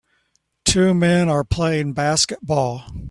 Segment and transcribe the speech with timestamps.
[0.65, 2.91] Two men are playing basketball